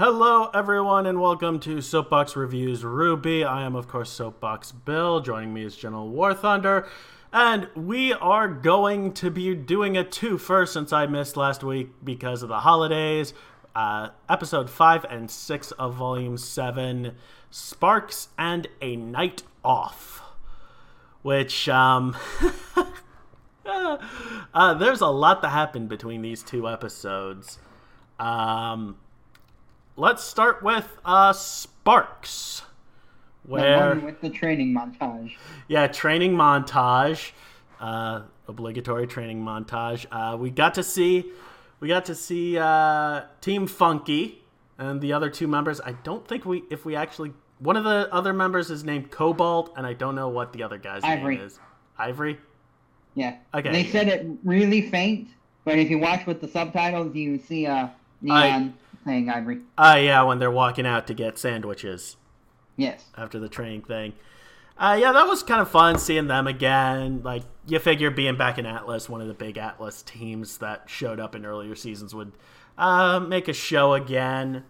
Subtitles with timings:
[0.00, 3.46] Hello, everyone, and welcome to Soapbox Reviews RWBY.
[3.46, 5.20] I am, of course, Soapbox Bill.
[5.20, 6.88] Joining me is General War Thunder.
[7.34, 11.90] And we are going to be doing a two first since I missed last week
[12.02, 13.34] because of the holidays.
[13.76, 17.14] Uh, episode 5 and 6 of Volume 7
[17.50, 20.22] Sparks and a Night Off.
[21.20, 22.16] Which, um.
[23.66, 27.58] uh, there's a lot that happened between these two episodes.
[28.18, 28.96] Um
[30.00, 32.62] let's start with uh, Sparks.
[33.46, 35.34] Where with the training montage.
[35.68, 37.32] Yeah, training montage.
[37.78, 40.06] Uh, obligatory training montage.
[40.10, 41.30] Uh, we got to see
[41.80, 44.42] we got to see uh, Team Funky
[44.78, 45.80] and the other two members.
[45.80, 49.72] I don't think we if we actually one of the other members is named Cobalt,
[49.76, 51.36] and I don't know what the other guy's Ivory.
[51.36, 51.60] name is.
[51.98, 52.38] Ivory.
[53.14, 53.36] Yeah.
[53.52, 53.70] Okay.
[53.70, 55.28] They said it really faint,
[55.64, 57.88] but if you watch with the subtitles, you see a uh,
[58.22, 58.36] neon.
[58.36, 58.72] I,
[59.04, 59.60] playing Ivory.
[59.78, 62.16] Ah, uh, yeah, when they're walking out to get sandwiches.
[62.76, 63.04] Yes.
[63.16, 64.14] After the training thing.
[64.78, 67.20] Uh, yeah, that was kind of fun seeing them again.
[67.22, 71.20] Like, you figure being back in Atlas, one of the big Atlas teams that showed
[71.20, 72.32] up in earlier seasons, would
[72.78, 74.64] uh, make a show again.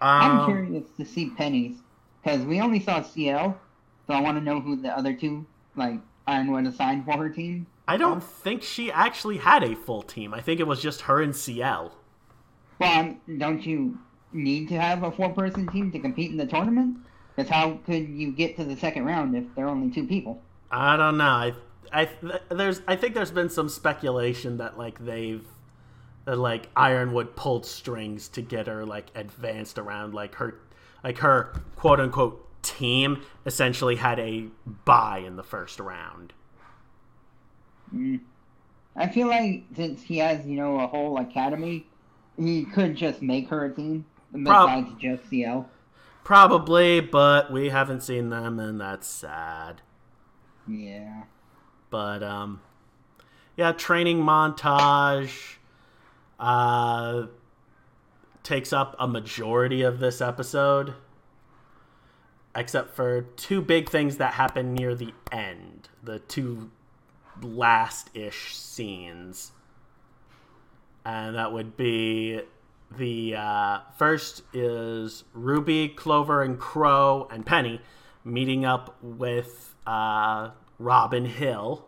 [0.00, 1.76] Um, I'm curious to see Penny's
[2.22, 3.58] because we only saw Ciel,
[4.06, 7.66] so I want to know who the other two, like Ironwood, assigned for her team.
[7.86, 10.32] I don't think she actually had a full team.
[10.32, 11.94] I think it was just her and Ciel.
[12.78, 13.98] Well, don't you
[14.32, 16.98] need to have a four-person team to compete in the tournament?
[17.34, 20.42] Because how could you get to the second round if there are only two people?
[20.70, 21.24] I don't know.
[21.24, 21.54] I,
[21.92, 22.08] I
[22.50, 25.44] there's I think there's been some speculation that like they've
[26.24, 30.60] that like Ironwood pulled strings to get her like advanced around like her
[31.02, 36.32] like her quote unquote team essentially had a bye in the first round.
[37.94, 38.20] Mm.
[38.94, 41.86] I feel like since he has you know a whole academy
[42.38, 45.68] he could just make her a team besides Prob- just Ciel.
[46.24, 49.80] Probably, but we haven't seen them, and that's sad.
[50.66, 51.24] Yeah.
[51.90, 52.60] But um,
[53.56, 55.56] yeah, training montage
[56.38, 57.26] uh
[58.44, 60.94] takes up a majority of this episode,
[62.54, 65.88] except for two big things that happen near the end.
[66.02, 66.70] The two
[67.42, 69.52] last ish scenes
[71.08, 72.38] and that would be
[72.98, 77.80] the uh, first is Ruby, Clover, and Qrow and Penny
[78.24, 81.86] meeting up with uh, Robyn Hill,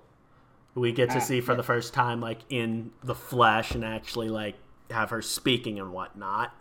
[0.75, 3.85] who we get to ah, see for the first time, like in the flesh, and
[3.85, 4.55] actually like
[4.91, 6.55] have her speaking and whatnot.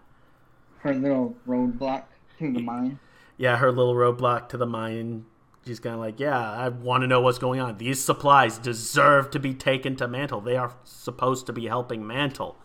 [0.79, 2.03] Her little roadblock
[2.39, 2.99] to the mine.
[3.37, 5.25] Yeah, her little roadblock to the mine
[5.69, 7.77] She's kind of like, yeah, I want to know what's going on.
[7.77, 10.41] These supplies deserve to be taken to Mantle.
[10.41, 12.57] They are supposed to be helping Mantle.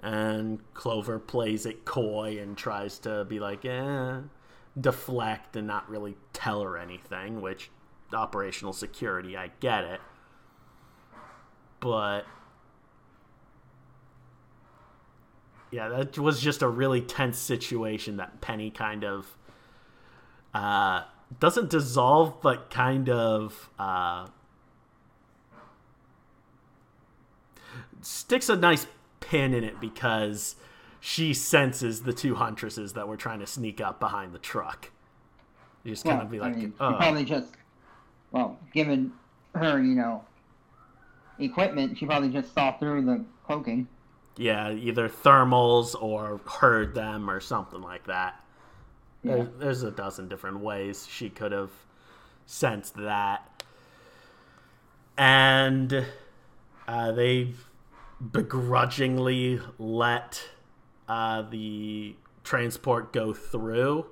[0.00, 4.18] And Clover plays it coy and tries to be like, eh,
[4.80, 7.72] deflect and not really tell her anything, which
[8.12, 10.00] operational security, I get it.
[11.80, 12.24] But
[15.72, 19.36] yeah, that was just a really tense situation that Penny kind of
[20.54, 21.02] uh,
[21.40, 24.26] doesn't dissolve, but kind of uh,
[28.00, 28.86] sticks a nice
[29.20, 30.56] pin in it because
[31.00, 34.90] she senses the two huntresses that were trying to sneak up behind the truck.
[35.84, 36.94] You just well, kind of be like, I mean, oh.
[36.94, 37.52] probably just,
[38.32, 39.12] well, given
[39.54, 40.24] her, you know,
[41.38, 43.86] equipment, she probably just saw through the cloaking.
[44.36, 48.40] Yeah, either thermals or heard them or something like that.
[49.28, 49.34] Yeah.
[49.34, 51.70] There's, there's a dozen different ways she could have
[52.46, 53.62] sensed that.
[55.16, 56.06] And
[56.86, 57.54] uh, they
[58.32, 60.42] begrudgingly let
[61.08, 64.06] uh, the transport go through,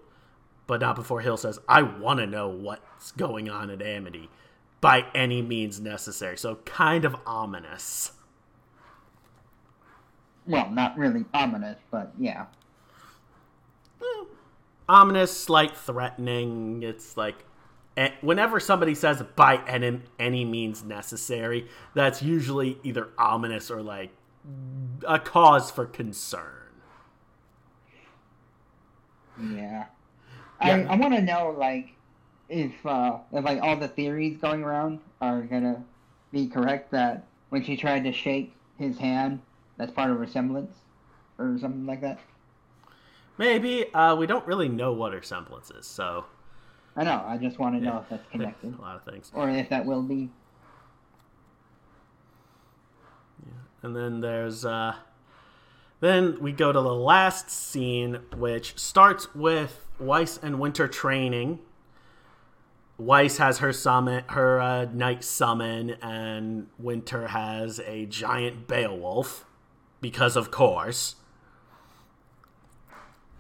[0.66, 4.28] but not before Hill says, I want to know what's going on at Amity
[4.80, 6.36] by any means necessary.
[6.36, 8.12] So kind of ominous.
[10.46, 12.46] Well, not really ominous, but yeah
[14.88, 16.82] ominous, slight threatening.
[16.82, 17.44] It's like
[18.20, 24.10] whenever somebody says by any, any means necessary, that's usually either ominous or like
[25.06, 26.52] a cause for concern.
[29.40, 29.86] Yeah.
[30.62, 30.76] yeah.
[30.76, 31.90] I, I want to know, like,
[32.48, 35.84] if, uh, if, like, all the theories going around are gonna
[36.32, 39.40] be correct that when she tried to shake his hand,
[39.76, 40.74] that's part of resemblance,
[41.38, 42.20] or something like that.
[43.38, 43.92] Maybe.
[43.92, 46.24] Uh, we don't really know what her semblance is, so.
[46.96, 47.22] I know.
[47.26, 48.74] I just want to know if that's connected.
[48.78, 49.30] A lot of things.
[49.34, 50.30] Or if that will be.
[53.44, 53.52] Yeah.
[53.82, 54.94] And then there's uh,
[56.00, 61.60] Then we go to the last scene, which starts with Weiss and Winter training.
[62.98, 69.44] Weiss has her summon, her uh, knight summon, and Winter has a giant Beowolf,
[70.00, 71.16] because of course.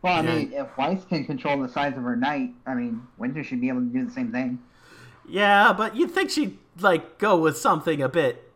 [0.06, 3.42] Well, I mean, if Weiss can control the size of her knight, I mean, Winter
[3.42, 4.60] should be able to do the same thing.
[5.28, 8.52] Yeah, but you'd think she'd like go with something a bit,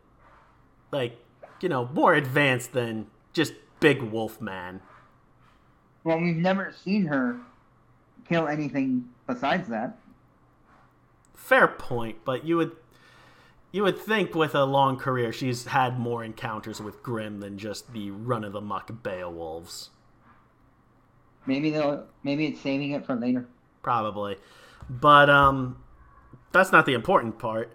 [0.92, 1.18] like
[1.60, 4.80] you know, more advanced than just big wolf man.
[6.04, 7.40] Well, we've never seen her
[8.28, 9.98] kill anything besides that.
[11.34, 12.76] Fair point, but you would
[13.72, 17.92] you would think with a long career she's had more encounters with Grimm than just
[17.92, 19.88] the run of the muck Beowolfs.
[21.50, 23.44] Maybe they'll maybe it's saving it for later.
[23.82, 24.36] Probably.
[24.88, 25.82] But um
[26.52, 27.72] that's not the important part.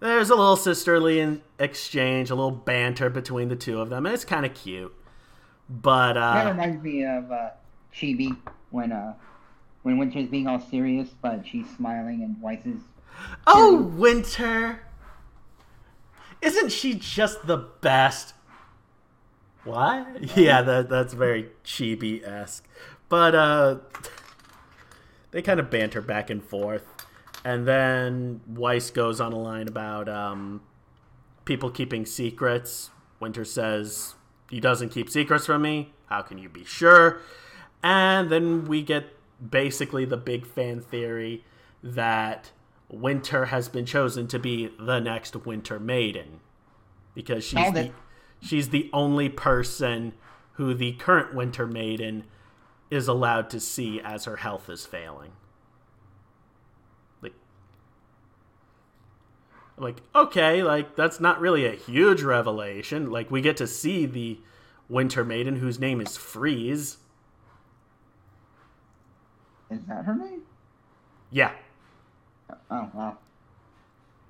[0.00, 4.24] There's a little sisterly exchange, a little banter between the two of them, and it's
[4.24, 4.94] kind of cute.
[5.70, 7.50] But uh, that reminds me of uh,
[7.94, 8.36] Chibi
[8.70, 9.14] when uh,
[9.82, 12.82] when Winter's being all serious, but she's smiling and Weiss is.
[13.46, 14.80] Oh, Winter!
[16.42, 18.34] Isn't she just the best?
[19.64, 20.36] What?
[20.36, 22.66] Yeah, that that's very chibi esque.
[23.08, 23.76] But uh,
[25.30, 26.84] they kind of banter back and forth.
[27.44, 30.62] And then Weiss goes on a line about um,
[31.44, 32.90] people keeping secrets.
[33.20, 34.14] Winter says,
[34.50, 35.92] He doesn't keep secrets from me.
[36.06, 37.20] How can you be sure?
[37.82, 39.04] And then we get
[39.50, 41.44] basically the big fan theory
[41.82, 42.50] that
[42.88, 46.40] Winter has been chosen to be the next Winter Maiden
[47.14, 47.92] because she's the,
[48.40, 50.14] she's the only person
[50.52, 52.24] who the current Winter Maiden
[52.94, 55.32] is allowed to see as her health is failing.
[57.20, 57.32] like
[59.76, 63.10] like okay like that's not really a huge revelation.
[63.10, 64.38] Like we get to see the
[64.88, 66.98] winter maiden whose name is freeze.
[69.70, 70.42] Is that her name?
[71.30, 71.52] Yeah.
[72.70, 73.18] Oh wow.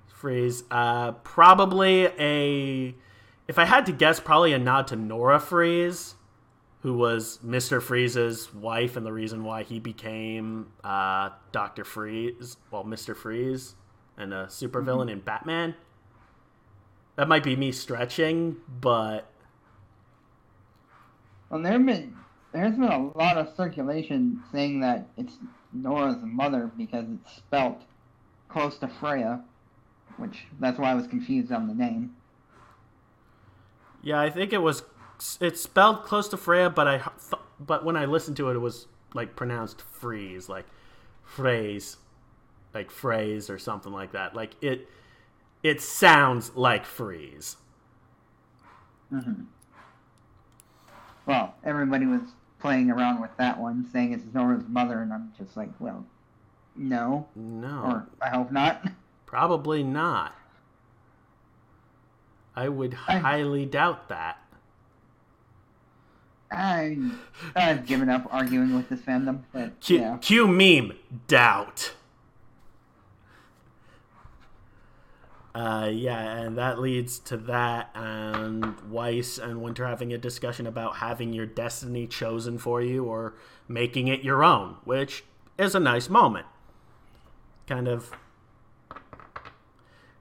[0.07, 2.95] Freeze uh probably a
[3.47, 6.15] if i had to guess probably a nod to nora freeze
[6.85, 12.85] who was mr freeze's wife and the reason why he became uh dr freeze well
[12.85, 13.75] mr freeze
[14.17, 15.11] and a supervillain mm-hmm.
[15.11, 15.75] in Batman.
[17.17, 19.31] That might be me stretching, but
[21.49, 22.17] well, there been
[22.53, 25.35] there's been a lot of circulation saying that it's
[25.73, 27.83] Nora's mother because it's spelt
[28.49, 29.45] close to Freya,
[30.17, 32.17] which that's why I was confused on the name.
[34.03, 34.83] Yeah, I think it was
[35.41, 38.61] it's spelled close to Freya, but I th- but when I listened to it, it
[38.61, 40.67] was like pronounced freeze, like
[41.23, 41.97] phrase
[42.75, 44.35] like phrase or something like that.
[44.35, 44.89] Like it
[45.63, 47.57] it sounds like freeze.
[49.13, 49.45] Mm-hmm.
[51.27, 52.23] Well, everybody was
[52.59, 56.05] playing around with that one, saying it's Nora's mother, and I'm just like, well,
[56.77, 58.85] no, no, or I hope not.
[59.27, 60.35] Probably not.
[62.57, 64.39] I would I, highly doubt that.
[66.55, 66.99] I,
[67.57, 69.43] I've given up arguing with this fandom.
[69.53, 70.17] But, Q, yeah.
[70.19, 70.93] Q meme
[71.27, 71.93] doubt.
[75.55, 80.97] Uh, yeah, and that leads to that, and Weiss and Winter having a discussion about
[80.97, 83.35] having your destiny chosen for you or
[83.69, 85.23] making it your own, which
[85.57, 86.47] is a nice moment.
[87.69, 88.11] Kind of,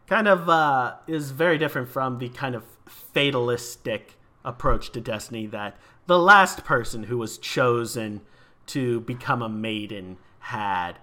[0.06, 5.78] kind of uh, is very different from the kind of fatalistic approach to destiny that
[6.08, 8.22] the last person who was chosen
[8.68, 10.94] to become a maiden had,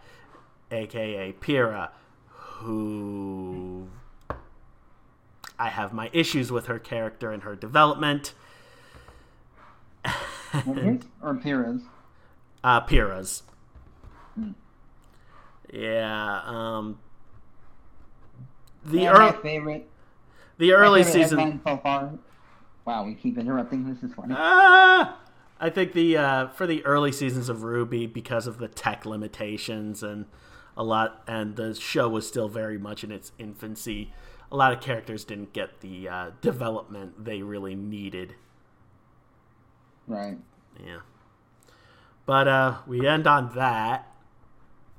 [0.71, 1.91] aka Pyrrha,
[2.29, 3.89] who
[5.59, 8.35] I have my issues with her character and her development.
[11.23, 11.83] or Pyrrha's?
[12.65, 13.43] Uh, Pyrrha's.
[14.35, 14.51] Hmm.
[15.73, 16.43] Yeah.
[16.45, 16.99] Um,
[18.85, 19.89] the early favorite.
[20.59, 21.61] The early season.
[21.67, 22.13] So far.
[22.85, 23.89] Wow, we keep interrupting.
[23.89, 24.35] This is funny.
[24.37, 25.19] Ah,
[25.61, 30.03] I think the uh, for the early seasons of RWBY because of the tech limitations
[30.03, 30.27] and
[30.77, 34.13] a lot, and the show was still very much in its infancy
[34.53, 38.35] a lot of characters didn't get the uh, development they really needed.
[40.07, 40.39] Right.
[40.85, 41.01] Yeah.
[42.27, 44.13] But uh, we end on that.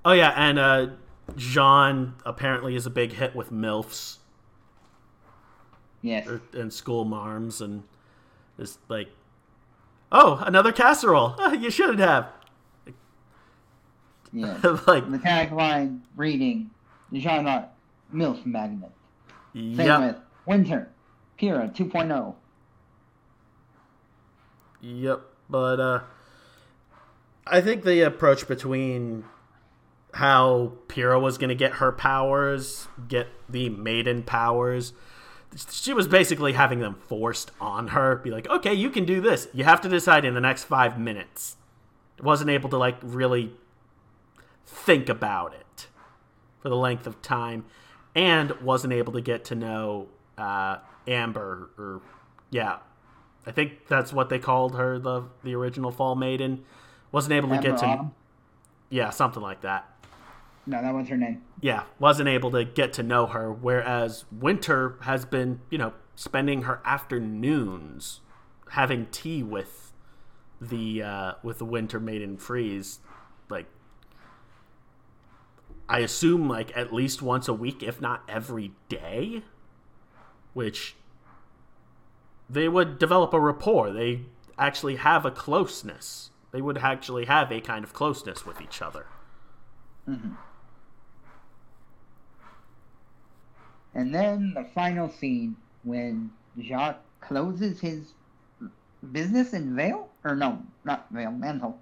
[0.05, 0.87] Oh yeah, and uh,
[1.35, 4.17] Jaune apparently is a big hit with milfs.
[6.01, 6.27] Yes.
[6.27, 7.83] Or, and school marms and
[8.57, 9.09] is like,
[10.11, 11.35] oh, another casserole.
[11.59, 12.29] you shouldn't have.
[14.33, 14.57] Yeah.
[14.87, 16.71] like the tagline reading,
[17.13, 17.65] Jaune
[18.13, 18.91] MILF magnet.
[19.53, 19.99] Same yep.
[19.99, 20.15] with
[20.45, 20.89] Winter,
[21.37, 22.35] Pyrrha 2.0.
[24.81, 25.99] Yep, but uh,
[27.45, 29.25] I think the approach between
[30.13, 34.93] how Pyrrha was going to get her powers, get the maiden powers.
[35.69, 38.15] She was basically having them forced on her.
[38.15, 39.47] Be like, okay, you can do this.
[39.53, 41.57] You have to decide in the next five minutes.
[42.21, 43.51] Wasn't able to like really
[44.65, 45.87] think about it
[46.61, 47.65] for the length of time,
[48.15, 50.77] and wasn't able to get to know uh,
[51.07, 52.01] Amber or
[52.51, 52.77] yeah,
[53.45, 56.63] I think that's what they called her the the original Fall Maiden.
[57.11, 58.11] Wasn't able to Amber get to Autumn?
[58.89, 59.90] yeah something like that.
[60.71, 61.41] No, that was her name.
[61.59, 63.51] Yeah, wasn't able to get to know her.
[63.51, 68.21] Whereas Winter has been, you know, spending her afternoons
[68.69, 69.91] having tea with
[70.61, 72.99] the uh, with the Winter Maiden Freeze,
[73.49, 73.65] like
[75.89, 79.43] I assume like at least once a week, if not every day,
[80.53, 80.95] which
[82.49, 83.91] they would develop a rapport.
[83.91, 84.21] They
[84.57, 86.29] actually have a closeness.
[86.51, 89.07] They would actually have a kind of closeness with each other.
[90.07, 90.35] Mm-hmm.
[93.93, 96.31] And then the final scene when
[96.61, 98.13] Jacques closes his
[99.11, 100.07] business in Vale?
[100.23, 101.79] Or no, not Vale, Mantle.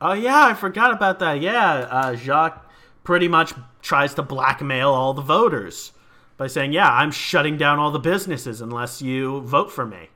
[0.00, 1.40] Oh, yeah, I forgot about that.
[1.40, 2.70] Yeah, uh, Jacques
[3.02, 5.92] pretty much tries to blackmail all the voters
[6.36, 10.08] by saying, Yeah, I'm shutting down all the businesses unless you vote for me.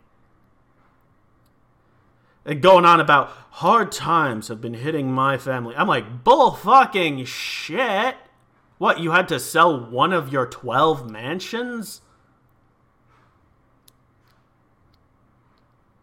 [2.44, 5.74] And going on about hard times have been hitting my family.
[5.76, 8.16] I'm like, bull fucking shit.
[8.78, 12.00] What, you had to sell one of your 12 mansions?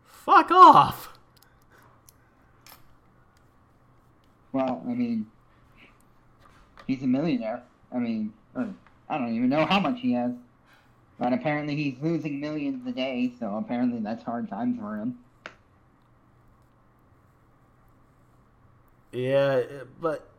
[0.03, 1.09] Fuck off.
[4.51, 5.27] Well, I mean,
[6.87, 7.63] he's a millionaire.
[7.93, 10.31] I mean, I don't even know how much he has.
[11.17, 15.17] But apparently he's losing millions a day, so apparently that's hard times for him.
[19.13, 19.61] Yeah,
[20.01, 20.29] but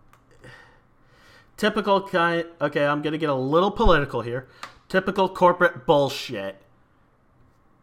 [1.56, 2.44] typical kind.
[2.60, 4.48] Okay, I'm gonna get a little political here.
[4.88, 6.62] Typical corporate bullshit.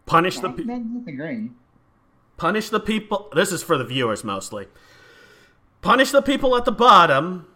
[0.06, 0.66] Punish the people.
[2.38, 3.30] Punish the people.
[3.34, 4.68] This is for the viewers mostly.
[5.82, 7.48] Punish the people at the bottom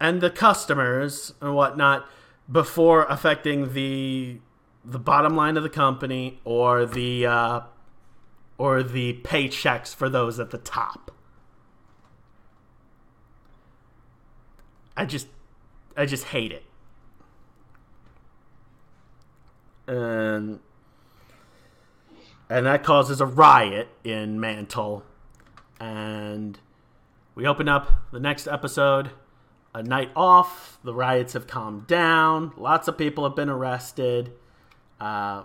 [0.00, 2.08] and the customers and whatnot
[2.50, 4.40] before affecting the
[4.84, 7.60] the bottom line of the company or the uh,
[8.56, 11.10] or the paychecks for those at the top.
[15.00, 15.28] I just
[15.96, 16.62] I just hate it.
[19.86, 20.60] And
[22.50, 25.02] and that causes a riot in Mantle.
[25.80, 26.58] And
[27.34, 29.12] we open up the next episode
[29.72, 30.78] a night off.
[30.84, 32.52] The riots have calmed down.
[32.58, 34.32] Lots of people have been arrested.
[35.00, 35.44] Uh,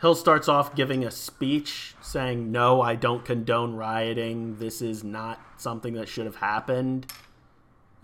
[0.00, 4.58] Hill starts off giving a speech saying, No, I don't condone rioting.
[4.60, 7.12] This is not something that should have happened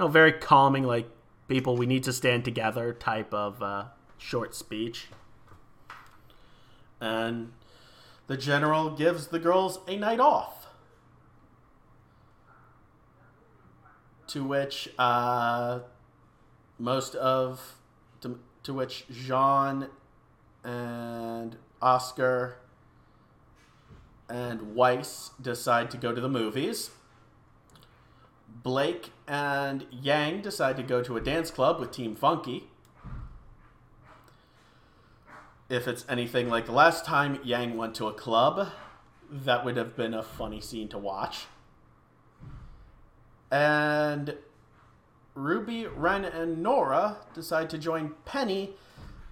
[0.02, 1.09] know, very calming, like
[1.49, 3.85] people we need to stand together type of uh,
[4.18, 5.06] short speech.
[7.00, 7.52] And
[8.26, 10.66] the general gives the girls a night off.
[14.28, 15.80] To which uh,
[16.78, 17.76] most of
[18.23, 19.88] to, to which Jaune
[20.64, 22.56] and Oscar
[24.28, 26.90] and Weiss decide to go to the movies.
[28.62, 32.68] Blake and Yang decide to go to a dance club with Team Funky.
[35.68, 38.68] If it's anything like the last time Yang went to a club,
[39.30, 41.47] that would have been a funny scene to watch.
[43.50, 44.37] And
[45.35, 48.75] Ruby, Ren, and Nora decide to join Penny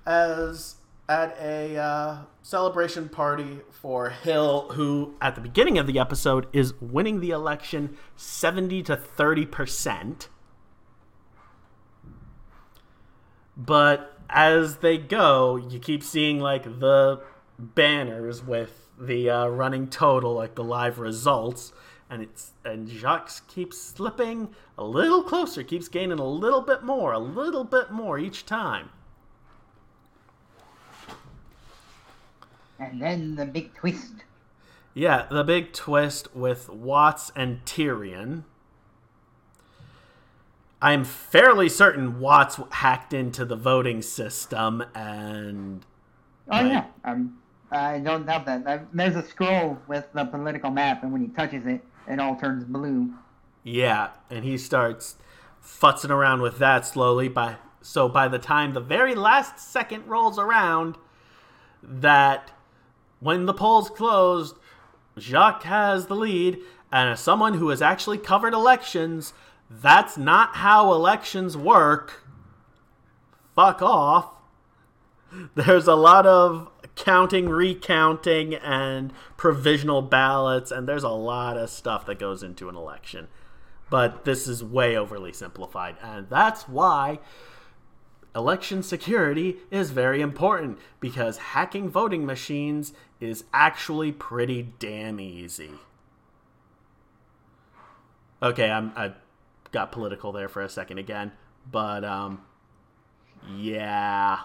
[0.06, 0.76] as
[1.10, 6.72] at a uh, celebration party for Hill, who at the beginning of the episode is
[6.80, 10.28] winning the election 70 to 30 percent.
[13.56, 17.20] But as they go, you keep seeing like the
[17.58, 21.72] banners with the uh, running total, like the live results,
[22.08, 27.12] and it's and Jacques keeps slipping a little closer, keeps gaining a little bit more,
[27.12, 28.90] a little bit more each time.
[32.80, 34.24] And then the big twist.
[34.94, 38.44] Yeah, the big twist with Watts and Tyrian.
[40.82, 45.84] I'm fairly certain Watts hacked into the voting system and.
[46.50, 47.38] Oh like, yeah, um,
[47.70, 48.88] I don't doubt that.
[48.92, 52.64] There's a scroll with the political map, and when he touches it, it all turns
[52.64, 53.12] blue.
[53.62, 55.16] Yeah, and he starts
[55.62, 57.28] futzing around with that slowly.
[57.28, 60.96] By so by the time the very last second rolls around,
[61.82, 62.50] that
[63.20, 64.56] when the polls closed,
[65.18, 66.58] Jacques has the lead,
[66.90, 69.32] and as someone who has actually covered elections,
[69.70, 72.24] that's not how elections work.
[73.54, 74.32] Fuck off.
[75.54, 82.04] There's a lot of counting, recounting, and provisional ballots, and there's a lot of stuff
[82.06, 83.28] that goes into an election.
[83.88, 87.20] But this is way overly simplified, and that's why
[88.34, 95.70] election security is very important because hacking voting machines is actually pretty damn easy.
[98.42, 99.12] Okay, I'm, I
[99.72, 101.32] got political there for a second again,
[101.70, 102.40] but um,
[103.56, 104.40] yeah.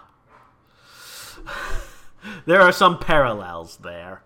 [2.45, 4.21] there are some parallels there.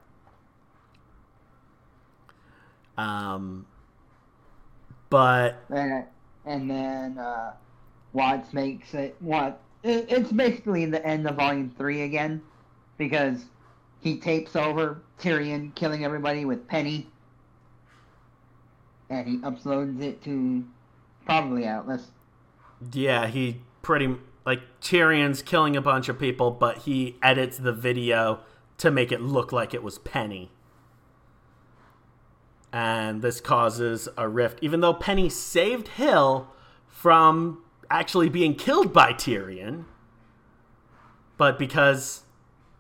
[2.97, 3.65] Um,
[5.09, 6.05] but and,
[6.45, 7.53] and then uh,
[8.13, 12.41] Watts makes it what it, it's basically the end of Volume Three again
[12.97, 13.45] because
[14.01, 17.07] he tapes over Tyrian killing everybody with Penny,
[19.09, 20.65] and he uploads it to
[21.25, 22.07] probably Atlas.
[22.91, 28.39] Yeah, he pretty like Tyrian's killing a bunch of people, but he edits the video
[28.77, 30.49] to make it look like it was Penny.
[32.71, 36.47] And this causes a rift, even though Penny saved Hill
[36.87, 39.85] from actually being killed by Tyrian.
[41.37, 42.23] But because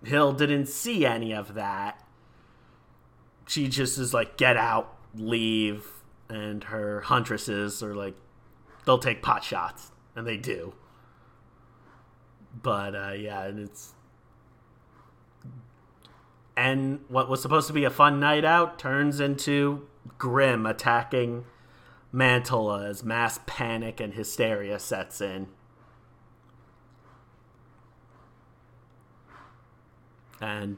[0.03, 2.03] Hill didn't see any of that,
[3.47, 5.85] she just is like, get out, leave.
[6.29, 8.15] And her huntresses are like,
[8.85, 9.91] they'll take pot shots.
[10.15, 10.73] And they do.
[12.61, 13.93] But uh, yeah, and it's
[16.59, 19.87] and what was supposed to be a fun night out turns into
[20.17, 21.45] Grimm attacking
[22.11, 25.47] Mantle as mass panic and hysteria sets in.
[30.41, 30.77] And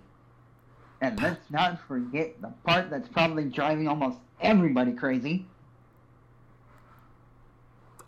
[1.00, 5.46] and let's not forget the part that's probably driving almost everybody crazy.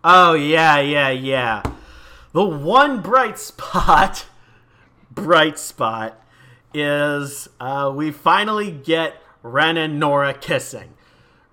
[0.04, 1.64] Oh yeah, yeah, yeah.
[2.34, 4.26] The one bright spot,
[5.12, 6.22] bright spot,
[6.74, 10.96] is uh, we finally get Ren and Nora kissing.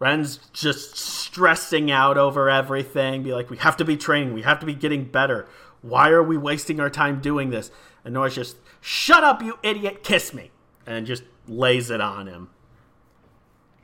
[0.01, 4.59] Ren's just stressing out over everything, be like, we have to be training, we have
[4.61, 5.47] to be getting better.
[5.83, 7.71] Why are we wasting our time doing this?
[8.05, 10.51] And Nora's just, shut up, you idiot, kiss me.
[10.87, 12.49] And just lays it on him.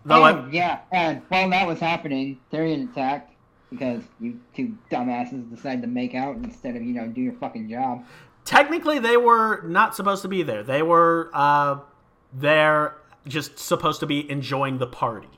[0.06, 0.48] Though oh, I...
[0.50, 0.80] yeah.
[0.90, 3.32] And while that was happening, Tyrian attacked
[3.70, 7.68] because you two dumbasses decided to make out instead of you know do your fucking
[7.68, 8.04] job.
[8.44, 10.62] Technically, they were not supposed to be there.
[10.62, 11.80] They were uh,
[12.32, 15.28] there just supposed to be enjoying the party.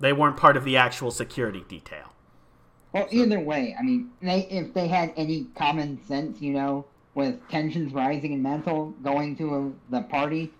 [0.00, 2.14] They weren't part of the actual security detail.
[2.92, 7.36] Well, either way, I mean, they, if they had any common sense, you know, with
[7.48, 10.52] tensions rising in Mantle going to a, the party,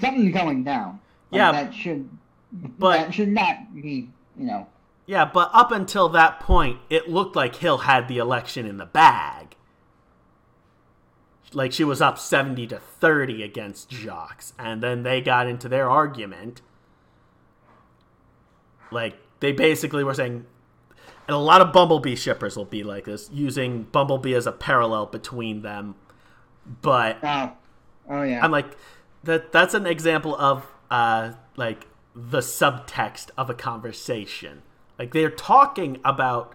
[0.00, 1.00] something's going down.
[1.30, 2.08] Like, yeah, that should,
[2.52, 4.66] but that should not be, you know,
[5.08, 8.84] yeah, but up until that point, it looked like Hill had the election in the
[8.84, 9.56] bag.
[11.54, 14.44] Like she was up 70 to 30 against Jacques.
[14.58, 16.60] And then they got into their argument.
[18.90, 20.46] Like, they basically were saying,
[21.28, 25.06] and a lot of Bumblebee shippers will be like this, using Bumblebee as a parallel
[25.06, 25.94] between them.
[26.82, 27.52] But oh,
[28.08, 28.76] oh yeah, I'm like
[29.24, 29.52] that.
[29.52, 34.62] That's an example of uh, like the subtext of a conversation.
[34.98, 36.54] Like they're talking about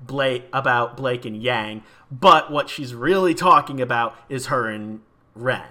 [0.00, 5.00] Blake about Blake and Yang, but what she's really talking about is her and
[5.34, 5.68] Ren.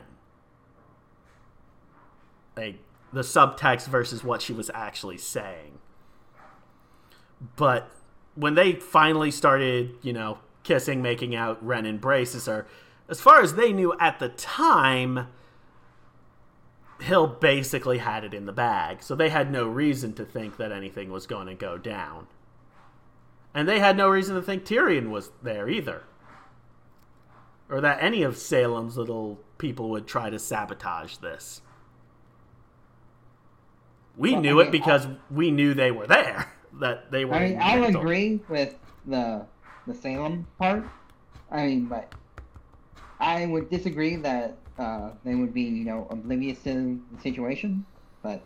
[2.58, 2.80] Like
[3.14, 5.80] the subtext versus what she was actually saying.
[7.56, 7.90] But
[8.36, 12.68] when they finally started, you know, kissing, making out, Ren embraces her,
[13.08, 15.28] as far as they knew at the time,
[17.02, 20.72] Hill basically had it in the bag, so they had no reason to think that
[20.72, 22.28] anything was going to go down.
[23.54, 26.04] And they had no reason to think Tyrian was there either.
[27.68, 31.62] Or that any of Salem's little people would try to sabotage this.
[34.18, 36.54] We well, knew I mean, it because I, we knew they were there.
[36.74, 37.34] That they were.
[37.34, 39.46] I mean, I'll agree with the
[39.88, 40.86] the Salem part.
[41.52, 42.14] I mean, but
[43.20, 47.86] I would disagree that uh, they would be, you know, oblivious to the situation.
[48.22, 48.44] But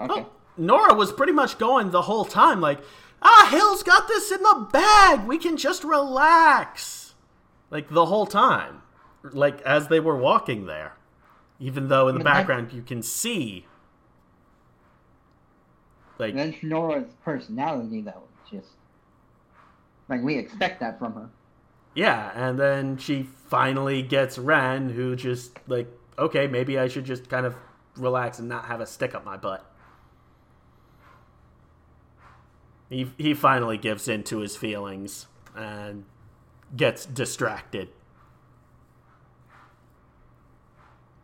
[0.00, 0.20] okay.
[0.22, 2.80] Oh, Nora was pretty much going the whole time, like,
[3.22, 5.26] ah, Hill's got this in the bag.
[5.26, 7.14] We can just relax,
[7.70, 8.82] like the whole time,
[9.22, 10.96] like as they were walking there.
[11.58, 13.66] Even though in the background you can see,
[16.20, 18.22] like that's Nora's personality, though.
[18.50, 18.68] Just
[20.08, 21.30] like we expect that from her.
[21.94, 27.28] Yeah, and then she finally gets Ren, who just like, okay, maybe I should just
[27.30, 27.56] kind of
[27.96, 29.64] relax and not have a stick up my butt.
[32.90, 36.04] He he finally gives in to his feelings and
[36.76, 37.88] gets distracted.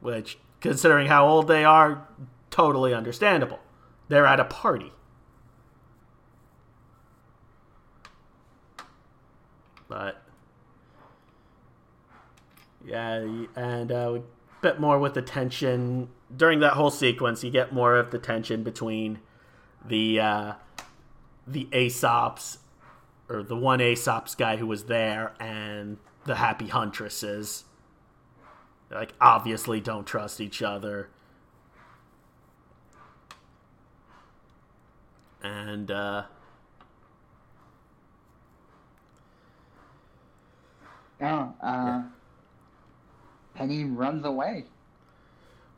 [0.01, 2.09] Which, considering how old they are,
[2.51, 3.59] totally understandable.
[4.09, 4.93] They're at a party.
[9.89, 10.23] But
[12.85, 14.23] yeah, and uh, a
[14.63, 17.43] bit more with the tension during that whole sequence.
[17.45, 19.21] You get more of the tension between
[19.85, 20.53] the uh,
[21.47, 22.59] the Ace Ops
[23.29, 27.65] or the one Ace Ops guy who was there and the Happy Huntresses.
[28.89, 31.09] They, like obviously don't trust each other.
[35.43, 36.25] And uh
[41.21, 42.03] Oh, uh yeah.
[43.55, 44.67] Penny runs away.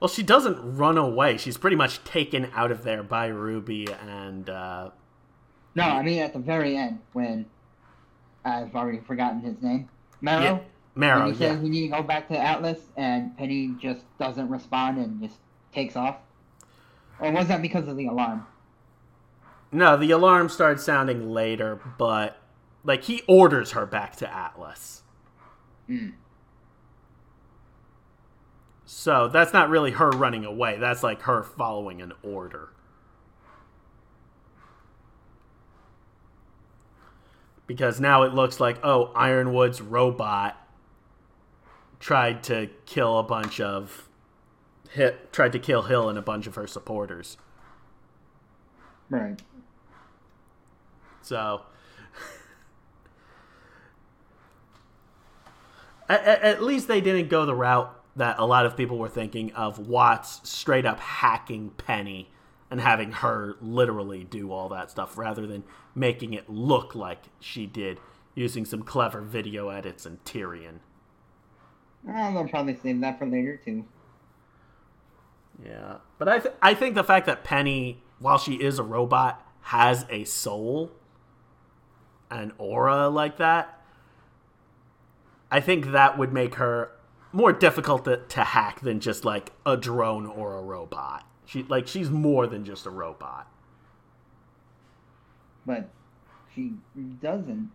[0.00, 1.36] Well, she doesn't run away.
[1.36, 4.90] She's pretty much taken out of there by Ruby and uh
[5.74, 7.46] no, I mean at the very end when
[8.44, 9.88] I've already forgotten his name.
[10.20, 10.42] Marrow.
[10.42, 10.58] Yeah.
[10.94, 11.26] Marrow.
[11.26, 11.52] When he yeah.
[11.52, 15.36] says we need to go back to Atlas, and Penny just doesn't respond and just
[15.72, 16.16] takes off.
[17.20, 18.46] Or was that because of the alarm?
[19.70, 22.40] No, the alarm started sounding later, but
[22.84, 25.02] like he orders her back to Atlas.
[25.86, 26.10] Hmm.
[28.86, 30.78] So that's not really her running away.
[30.78, 32.70] That's like her following an order.
[37.68, 40.56] because now it looks like oh Ironwood's robot
[42.00, 44.08] tried to kill a bunch of
[44.90, 47.36] hit tried to kill Hill and a bunch of her supporters.
[49.08, 49.40] Right.
[51.28, 51.60] So
[56.08, 59.52] at, at least they didn't go the route that a lot of people were thinking
[59.52, 62.30] of Watts straight up hacking Penny
[62.70, 65.64] and having her literally do all that stuff rather than
[65.94, 68.00] making it look like she did
[68.34, 70.80] using some clever video edits and Tyrian.
[72.04, 73.84] Well, they'll probably save that for later too.
[75.62, 79.44] Yeah, but I th- I think the fact that Penny, while she is a robot,
[79.62, 80.92] has a soul,
[82.30, 83.80] an aura like that.
[85.50, 86.90] I think that would make her
[87.32, 91.26] more difficult to, to hack than just like a drone or a robot.
[91.46, 93.50] She like she's more than just a robot.
[95.64, 95.88] But
[96.54, 96.72] she
[97.22, 97.70] doesn't.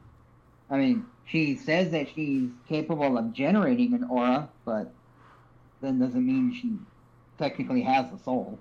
[0.69, 4.91] I mean, she says that she's capable of generating an aura, but
[5.81, 6.73] then doesn't mean she
[7.37, 8.59] technically has a soul.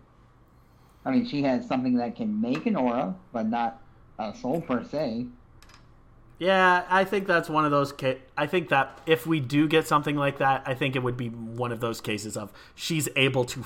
[1.05, 3.83] I mean, she has something that can make an aura, but not
[4.19, 5.27] a soul per se.
[6.39, 7.93] Yeah, I think that's one of those.
[7.93, 11.17] Ca- I think that if we do get something like that, I think it would
[11.17, 13.65] be one of those cases of she's able to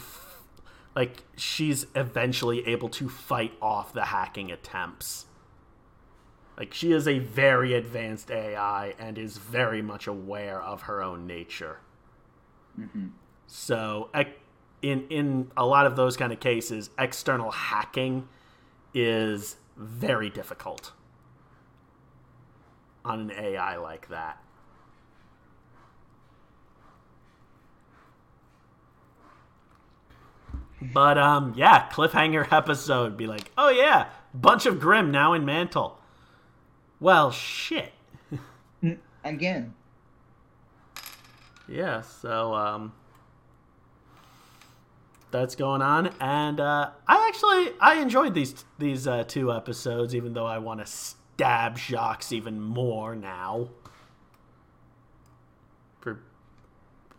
[0.95, 5.27] like she's eventually able to fight off the hacking attempts.
[6.57, 11.27] Like she is a very advanced AI and is very much aware of her own
[11.27, 11.81] nature.
[12.79, 13.09] Mm-hmm.
[13.47, 14.11] So,
[14.83, 18.29] in in a lot of those kind of cases, external hacking
[18.95, 20.93] is very difficult
[23.07, 24.43] on an AI like that.
[30.81, 33.17] But um, yeah, cliffhanger episode.
[33.17, 35.99] Be like, oh yeah, bunch of Grimm now in Mantle.
[37.01, 37.93] Well, shit.
[39.25, 39.75] Again.
[41.69, 42.03] Yeah.
[42.03, 42.93] So um,
[45.31, 50.35] that's going on, and uh, I actually I enjoyed these these uh, two episodes, even
[50.35, 50.87] though I want to
[51.37, 53.69] stab Jacques even more now
[56.01, 56.19] for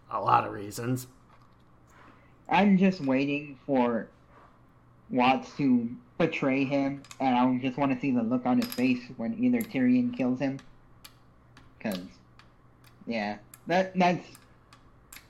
[0.09, 1.05] a lot of reasons.
[2.49, 4.07] I'm just waiting for
[5.11, 8.99] Watts to betray him, and I just want to see the look on his face
[9.17, 10.59] when either Tyrian kills him.
[11.79, 11.99] Cause,
[13.05, 14.27] yeah, that that's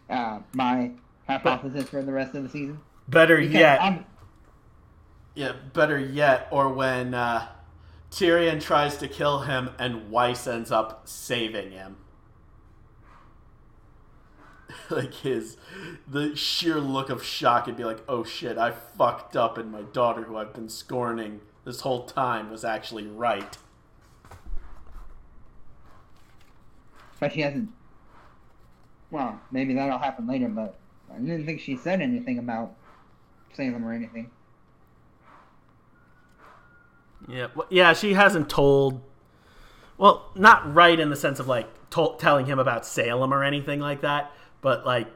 [0.10, 0.92] uh, my
[1.28, 2.80] hypothesis for the rest of the season.
[3.10, 4.06] Better because yet, I'm...
[5.36, 7.48] yeah, better yet, or when uh,
[8.18, 11.98] Tyrian tries to kill him and Weiss ends up saving him.
[14.90, 15.56] like his
[16.08, 19.84] the sheer look of shock and be like, "Oh shit, I fucked up and my
[19.84, 23.56] daughter who I've been scorning this whole time was actually right."
[27.20, 27.70] But she hasn't
[29.12, 30.76] well, maybe that'll happen later, but
[31.14, 32.74] I didn't think she said anything about
[33.54, 34.32] Salem or anything.
[37.28, 39.02] Yeah, well, yeah, she hasn't told.
[39.98, 43.80] Well, not right in the sense of like to- telling him about Salem or anything
[43.80, 45.08] like that, but like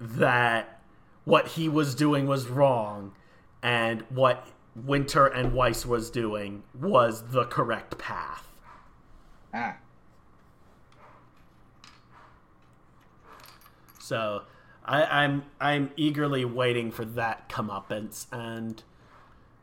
[0.00, 0.80] that
[1.24, 3.12] what he was doing was wrong
[3.62, 8.48] and what Winter and Weiss was doing was the correct path.
[9.54, 9.76] Ah.
[13.98, 14.42] So
[14.84, 18.82] I, I'm I'm eagerly waiting for that comeuppance, and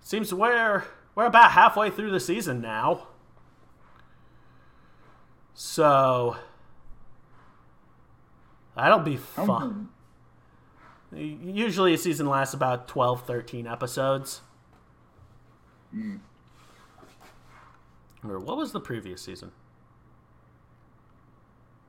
[0.10, 3.10] seems we're we're about halfway through the season now.
[5.54, 6.36] So
[8.76, 9.89] that'll be fun.
[11.12, 14.41] Usually a season lasts about 12, 13 episodes.
[15.95, 16.22] Mm.
[18.28, 19.52] Or what was the previous season?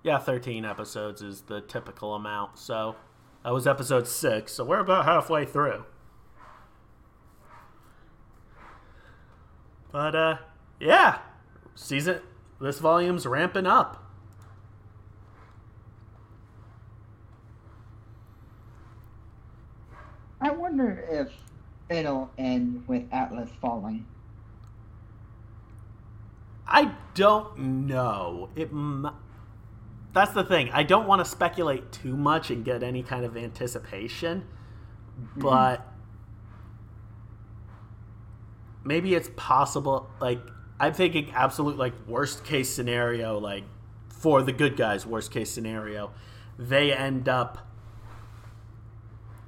[0.02, 2.58] Yeah, 13 episodes is the typical amount.
[2.58, 2.96] So
[3.44, 4.52] that was episode 6.
[4.52, 5.84] So we're about halfway through.
[9.92, 10.36] But uh
[10.78, 11.18] yeah,
[11.74, 12.20] season
[12.60, 14.06] this volume's ramping up.
[20.40, 21.32] I wonder if
[21.88, 24.06] it'll end with Atlas falling.
[26.66, 28.48] I don't know.
[28.54, 28.70] It.
[30.12, 30.70] That's the thing.
[30.72, 34.44] I don't want to speculate too much and get any kind of anticipation,
[35.20, 35.40] mm-hmm.
[35.40, 35.89] but
[38.84, 40.10] maybe it's possible.
[40.20, 40.40] Like
[40.78, 43.64] I'm thinking, absolute like worst case scenario, like
[44.08, 46.12] for the good guys, worst case scenario,
[46.58, 47.66] they end up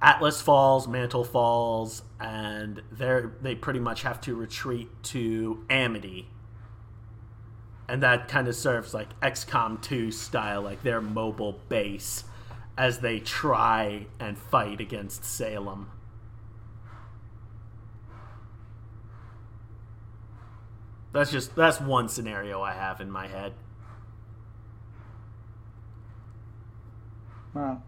[0.02, 6.28] Atlas falls, Mantle falls, and they they pretty much have to retreat to Amity.
[7.88, 12.24] And that kind of serves like XCOM 2 style, like their mobile base
[12.76, 15.90] as they try and fight against Salem.
[21.12, 23.52] That's just that's one scenario I have in my head.
[27.54, 27.82] Well,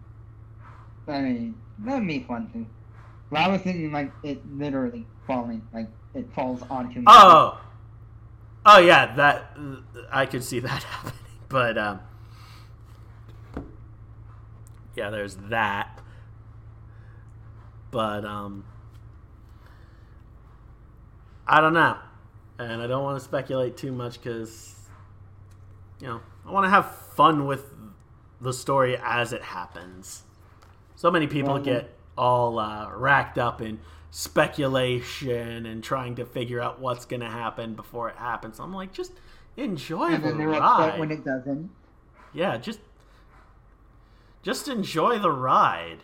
[1.07, 2.67] I mean, that'd be fun too.
[3.31, 7.05] But I was thinking like it literally falling, like it falls onto me.
[7.07, 7.59] Oh,
[8.65, 9.57] oh yeah, that
[10.11, 11.19] I could see that happening.
[11.49, 11.99] But um,
[14.95, 15.99] yeah, there's that.
[17.89, 18.65] But um,
[21.47, 21.97] I don't know,
[22.59, 24.75] and I don't want to speculate too much because
[25.99, 27.71] you know I want to have fun with
[28.41, 30.23] the story as it happens.
[30.95, 33.79] So many people get all uh, racked up in
[34.11, 38.59] speculation and trying to figure out what's going to happen before it happens.
[38.59, 39.11] I'm like, just
[39.57, 40.99] enjoy and the then they're ride.
[40.99, 41.69] when it doesn't.
[42.33, 42.79] Yeah, just
[44.41, 46.03] just enjoy the ride.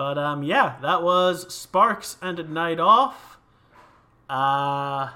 [0.00, 3.36] But um, yeah, that was Sparks and a Night Off.
[4.30, 5.10] Uh,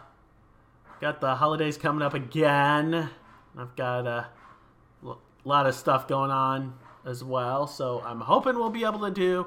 [1.00, 3.08] got the holidays coming up again.
[3.56, 4.28] I've got a
[5.42, 7.66] lot of stuff going on as well.
[7.66, 9.46] So I'm hoping we'll be able to do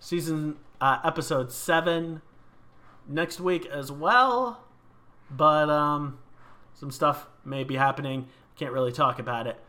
[0.00, 2.20] season uh, episode seven
[3.08, 4.64] next week as well.
[5.30, 6.18] But um,
[6.74, 8.26] some stuff may be happening.
[8.56, 9.60] I can't really talk about it.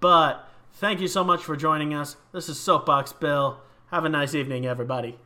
[0.00, 2.16] But thank you so much for joining us.
[2.32, 3.62] This is Soapbox Bill.
[3.90, 5.16] Have a nice evening, everybody.